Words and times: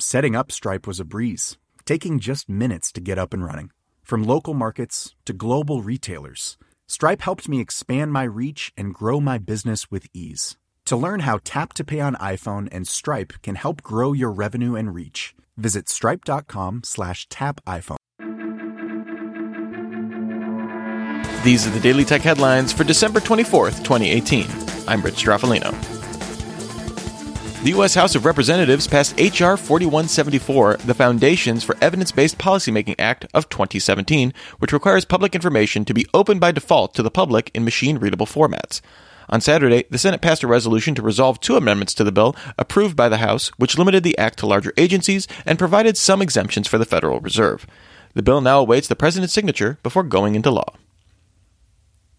Setting 0.00 0.36
up 0.36 0.52
Stripe 0.52 0.86
was 0.86 1.00
a 1.00 1.04
breeze, 1.04 1.58
taking 1.84 2.20
just 2.20 2.48
minutes 2.48 2.92
to 2.92 3.00
get 3.00 3.18
up 3.18 3.34
and 3.34 3.44
running. 3.44 3.72
From 4.04 4.22
local 4.22 4.54
markets 4.54 5.16
to 5.24 5.32
global 5.32 5.82
retailers, 5.82 6.56
Stripe 6.86 7.20
helped 7.20 7.48
me 7.48 7.60
expand 7.60 8.12
my 8.12 8.22
reach 8.22 8.72
and 8.76 8.94
grow 8.94 9.18
my 9.18 9.38
business 9.38 9.90
with 9.90 10.06
ease. 10.14 10.56
To 10.84 10.96
learn 10.96 11.20
how 11.20 11.40
Tap 11.42 11.72
to 11.74 11.84
Pay 11.84 11.98
on 11.98 12.14
iPhone 12.14 12.68
and 12.70 12.86
Stripe 12.86 13.32
can 13.42 13.56
help 13.56 13.82
grow 13.82 14.12
your 14.12 14.30
revenue 14.30 14.76
and 14.76 14.94
reach, 14.94 15.34
visit 15.56 15.88
stripe.com 15.88 16.82
slash 16.84 17.28
tap 17.28 17.60
iPhone. 17.66 17.96
These 21.42 21.66
are 21.66 21.70
the 21.70 21.80
Daily 21.80 22.04
Tech 22.04 22.22
headlines 22.22 22.72
for 22.72 22.84
December 22.84 23.18
24th, 23.18 23.78
2018. 23.82 24.46
I'm 24.86 25.02
Rich 25.02 25.16
Stroffolino. 25.16 25.97
The 27.64 27.70
U.S. 27.70 27.96
House 27.96 28.14
of 28.14 28.24
Representatives 28.24 28.86
passed 28.86 29.18
H.R. 29.18 29.56
4174, 29.56 30.76
the 30.76 30.94
Foundations 30.94 31.64
for 31.64 31.76
Evidence 31.80 32.12
Based 32.12 32.38
Policymaking 32.38 32.94
Act 33.00 33.26
of 33.34 33.48
2017, 33.48 34.32
which 34.60 34.72
requires 34.72 35.04
public 35.04 35.34
information 35.34 35.84
to 35.84 35.92
be 35.92 36.06
open 36.14 36.38
by 36.38 36.52
default 36.52 36.94
to 36.94 37.02
the 37.02 37.10
public 37.10 37.50
in 37.54 37.64
machine 37.64 37.98
readable 37.98 38.26
formats. 38.26 38.80
On 39.28 39.40
Saturday, 39.40 39.84
the 39.90 39.98
Senate 39.98 40.20
passed 40.20 40.44
a 40.44 40.46
resolution 40.46 40.94
to 40.94 41.02
resolve 41.02 41.40
two 41.40 41.56
amendments 41.56 41.94
to 41.94 42.04
the 42.04 42.12
bill 42.12 42.36
approved 42.56 42.96
by 42.96 43.08
the 43.08 43.18
House, 43.18 43.48
which 43.56 43.76
limited 43.76 44.04
the 44.04 44.16
act 44.16 44.38
to 44.38 44.46
larger 44.46 44.72
agencies 44.76 45.26
and 45.44 45.58
provided 45.58 45.96
some 45.96 46.22
exemptions 46.22 46.68
for 46.68 46.78
the 46.78 46.86
Federal 46.86 47.18
Reserve. 47.18 47.66
The 48.14 48.22
bill 48.22 48.40
now 48.40 48.60
awaits 48.60 48.86
the 48.86 48.96
President's 48.96 49.34
signature 49.34 49.78
before 49.82 50.04
going 50.04 50.36
into 50.36 50.52
law. 50.52 50.76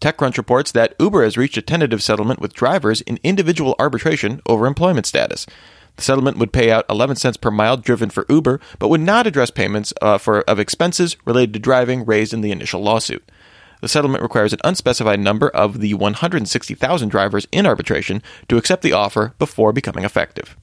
TechCrunch 0.02 0.38
reports 0.38 0.72
that 0.72 0.95
Uber 0.97 1.23
has 1.23 1.38
reached 1.38 1.58
a 1.58 1.61
tentative 1.61 2.02
settlement 2.02 2.39
with 2.39 2.53
drivers 2.53 3.02
in 3.02 3.19
individual 3.22 3.75
arbitration 3.80 4.42
over 4.45 4.66
employment 4.66 5.05
status. 5.05 5.45
The 5.97 6.03
settlement 6.03 6.38
would 6.38 6.53
pay 6.53 6.72
out 6.72 6.86
11 6.89 7.17
cents 7.17 7.36
per 7.36 7.52
mile 7.52 7.75
driven 7.75 8.09
for 8.09 8.25
Uber, 8.30 8.61
but 8.80 8.88
would 8.88 9.02
not 9.02 9.27
address 9.27 9.52
payments 9.52 9.94
uh, 10.02 10.17
for 10.17 10.42
of 10.42 10.58
expenses 10.58 11.17
related 11.25 11.52
to 11.53 11.59
driving 11.59 12.05
raised 12.05 12.33
in 12.33 12.39
the 12.39 12.52
initial 12.52 12.81
lawsuit. 12.81 13.30
The 13.81 13.89
settlement 13.89 14.23
requires 14.23 14.53
an 14.53 14.59
unspecified 14.64 15.20
number 15.20 15.50
of 15.50 15.81
the 15.81 15.94
160,000 15.94 17.09
drivers 17.09 17.48
in 17.52 17.65
arbitration 17.65 18.21
to 18.48 18.55
accept 18.55 18.82
the 18.82 18.93
offer 18.93 19.33
before 19.38 19.73
becoming 19.73 20.05
effective. 20.05 20.55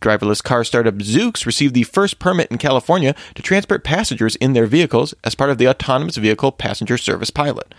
Driverless 0.00 0.42
car 0.42 0.64
startup 0.64 0.94
Zoox 0.94 1.44
received 1.44 1.74
the 1.74 1.82
first 1.82 2.18
permit 2.18 2.50
in 2.50 2.56
California 2.56 3.14
to 3.34 3.42
transport 3.42 3.84
passengers 3.84 4.36
in 4.36 4.54
their 4.54 4.66
vehicles 4.66 5.14
as 5.24 5.34
part 5.34 5.50
of 5.50 5.58
the 5.58 5.68
Autonomous 5.68 6.16
Vehicle 6.16 6.52
Passenger 6.52 6.96
Service 6.96 7.30
pilot. 7.30 7.74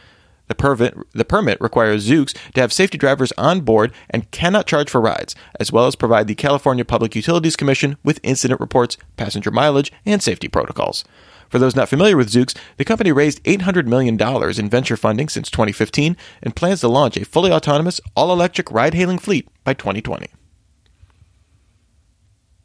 The 0.47 0.55
permit, 0.55 0.97
the 1.13 1.25
permit 1.25 1.59
requires 1.61 2.07
Zoox 2.07 2.37
to 2.53 2.61
have 2.61 2.73
safety 2.73 2.97
drivers 2.97 3.31
on 3.37 3.61
board 3.61 3.93
and 4.09 4.29
cannot 4.31 4.67
charge 4.67 4.89
for 4.89 4.99
rides, 4.99 5.33
as 5.59 5.71
well 5.71 5.87
as 5.87 5.95
provide 5.95 6.27
the 6.27 6.35
California 6.35 6.83
Public 6.85 7.15
Utilities 7.15 7.55
Commission 7.55 7.97
with 8.03 8.19
incident 8.21 8.59
reports, 8.59 8.97
passenger 9.17 9.49
mileage, 9.49 9.91
and 10.05 10.21
safety 10.21 10.47
protocols. 10.47 11.05
For 11.49 11.57
those 11.57 11.75
not 11.75 11.89
familiar 11.89 12.17
with 12.17 12.31
Zoox, 12.31 12.55
the 12.77 12.85
company 12.85 13.11
raised 13.11 13.43
$800 13.45 13.87
million 13.87 14.21
in 14.59 14.69
venture 14.69 14.97
funding 14.97 15.27
since 15.27 15.49
2015 15.49 16.15
and 16.43 16.55
plans 16.55 16.81
to 16.81 16.87
launch 16.87 17.17
a 17.17 17.25
fully 17.25 17.51
autonomous, 17.51 17.99
all 18.15 18.31
electric 18.31 18.71
ride 18.71 18.93
hailing 18.93 19.19
fleet 19.19 19.47
by 19.63 19.73
2020. 19.73 20.27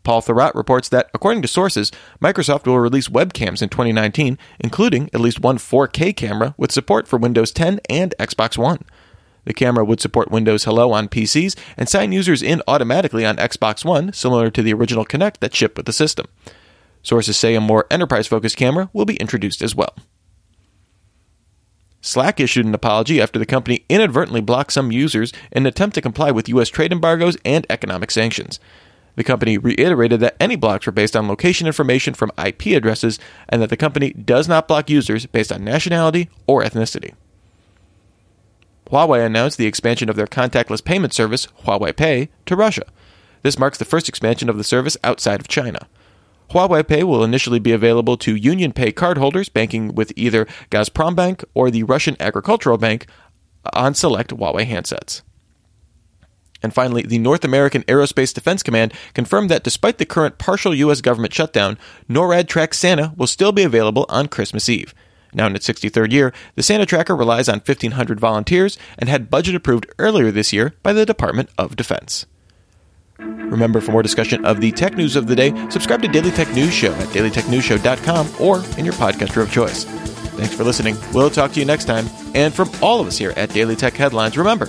Paul 0.07 0.23
Thurrott 0.23 0.55
reports 0.55 0.89
that, 0.91 1.11
according 1.15 1.43
to 1.43 1.49
sources, 1.49 1.91
Microsoft 2.23 2.65
will 2.65 2.79
release 2.79 3.09
webcams 3.09 3.61
in 3.61 3.71
2019, 3.71 4.39
including 4.61 5.11
at 5.13 5.19
least 5.19 5.41
one 5.41 5.59
4K 5.59 6.15
camera 6.15 6.55
with 6.57 6.71
support 6.71 7.09
for 7.09 7.17
Windows 7.17 7.51
10 7.51 7.81
and 7.91 8.15
Xbox 8.17 8.57
One. 8.57 8.85
The 9.47 9.53
camera 9.53 9.85
would 9.85 10.01
support 10.01 10.31
Windows 10.31 10.63
Hello 10.63 10.93
on 10.93 11.09
PCs 11.09 11.57
and 11.77 11.89
sign 11.89 12.13
users 12.13 12.41
in 12.41 12.63
automatically 12.69 13.27
on 13.27 13.37
Xbox 13.37 13.85
One, 13.85 14.13
similar 14.13 14.49
to 14.49 14.63
the 14.63 14.73
original 14.73 15.05
Kinect 15.05 15.39
that 15.39 15.57
shipped 15.57 15.77
with 15.77 15.87
the 15.87 15.93
system. 15.93 16.27
Sources 17.03 17.37
say 17.37 17.57
a 17.57 17.61
more 17.61 17.85
enterprise 17.91 18.29
focused 18.29 18.57
camera 18.57 18.89
will 18.93 19.07
be 19.07 19.17
introduced 19.17 19.61
as 19.61 19.75
well. 19.75 19.97
Slack 22.01 22.39
issued 22.39 22.65
an 22.65 22.75
apology 22.77 23.21
after 23.21 23.41
the 23.41 23.45
company 23.45 23.85
inadvertently 23.89 24.41
blocked 24.41 24.73
some 24.73 24.93
users 24.93 25.33
in 25.51 25.65
an 25.65 25.67
attempt 25.67 25.97
to 25.97 26.01
comply 26.01 26.31
with 26.31 26.49
U.S. 26.51 26.69
trade 26.69 26.93
embargoes 26.93 27.37
and 27.45 27.67
economic 27.69 28.13
sanctions. 28.13 28.61
The 29.17 29.25
company 29.25 29.59
reiterated 29.59 30.21
that 30.21 30.37
any 30.39 30.57
blocks 30.57 30.87
were 30.87 30.93
based 30.93 31.17
on 31.17 31.27
location 31.27 31.67
information 31.67 32.15
from 32.15 32.33
IP 32.39 32.67
addresses 32.67 33.19
and 33.49 33.61
that 33.61 33.71
the 33.71 33.77
company 33.77 34.11
does 34.11 34.47
not 34.47 34.69
block 34.69 34.89
users 34.89 35.27
based 35.27 35.51
on 35.51 35.65
nationality 35.65 36.29
or 36.47 36.63
ethnicity. 36.63 37.15
Huawei 38.91 39.25
announced 39.25 39.59
the 39.59 39.67
expansion 39.67 40.09
of 40.09 40.17
their 40.17 40.27
contactless 40.27 40.85
payment 40.85 41.13
service, 41.13 41.49
Huawei 41.65 41.97
Pay, 41.97 42.29
to 42.45 42.55
Russia. 42.55 42.85
This 43.43 43.59
marks 43.59 43.79
the 43.79 43.85
first 43.85 44.09
expansion 44.09 44.49
of 44.49 44.59
the 44.59 44.65
service 44.65 44.97
outside 45.03 45.41
of 45.41 45.49
China. 45.49 45.89
Huawei 46.51 46.87
Pay 46.87 47.03
will 47.03 47.25
initially 47.25 47.59
be 47.59 47.73
available 47.73 48.17
to 48.19 48.37
Union 48.37 48.73
Pay 48.73 48.93
cardholders 48.93 49.53
banking 49.53 49.95
with 49.95 50.13
either 50.15 50.47
Gazprombank 50.71 51.43
or 51.55 51.71
the 51.71 51.83
Russian 51.83 52.17
Agricultural 52.21 52.79
Bank 52.79 53.07
on 53.73 53.95
select 53.95 54.31
Huawei 54.31 54.67
handsets. 54.67 55.23
And 56.67 56.75
finally, 56.75 57.03
the 57.03 57.21
North 57.21 57.45
American 57.45 57.85
Aerospace 57.85 58.35
Defense 58.35 58.65
Command 58.65 58.93
confirmed 59.15 59.49
that 59.51 59.63
despite 59.63 59.99
the 59.99 60.05
current 60.05 60.39
partial 60.39 60.75
U.S. 60.75 61.01
government 61.01 61.33
shutdown, 61.33 61.79
NORAD 62.11 62.49
Track 62.49 62.75
Santa 62.75 63.13
will 63.17 63.29
still 63.29 63.53
be 63.53 63.63
available 63.63 64.05
on 64.09 64.27
Christmas 64.27 64.69
Eve. 64.69 64.93
Now 65.33 65.47
in 65.47 65.55
its 65.55 65.69
63rd 65.69 66.11
year, 66.11 66.33
the 66.57 66.65
Santa 66.65 66.85
Tracker 66.85 67.15
relies 67.15 67.49
on 67.49 67.61
1,500 67.61 68.19
volunteers 68.19 68.77
and 68.99 69.09
had 69.09 69.31
budget 69.31 69.55
approved 69.55 69.87
earlier 70.01 70.33
this 70.33 70.53
year 70.53 70.75
by 70.83 70.93
the 70.93 71.07
Department 71.07 71.51
of 71.57 71.77
Defense. 71.77 72.27
Remember, 73.21 73.81
for 73.81 73.93
more 73.93 74.03
discussion 74.03 74.45
of 74.45 74.61
the 74.61 74.73
tech 74.73 74.97
news 74.97 75.15
of 75.15 75.29
the 75.29 75.37
day, 75.37 75.55
subscribe 75.71 76.03
to 76.03 76.09
Daily 76.09 76.33
Tech 76.33 76.53
News 76.53 76.75
Show 76.75 76.93
at 76.95 77.07
dailytechnewsshow.com 77.11 78.29
or 78.41 78.65
in 78.77 78.85
your 78.85 78.95
podcaster 78.95 79.41
of 79.41 79.53
choice. 79.53 79.85
Thanks 79.85 80.53
for 80.53 80.65
listening. 80.65 80.97
We'll 81.15 81.31
talk 81.31 81.53
to 81.53 81.61
you 81.61 81.65
next 81.65 81.85
time. 81.85 82.07
And 82.35 82.53
from 82.53 82.73
all 82.83 83.01
of 83.01 83.07
us 83.07 83.17
here 83.17 83.35
at 83.37 83.51
Daily 83.51 83.77
Tech 83.77 83.95
Headlines, 83.95 84.37
remember, 84.37 84.69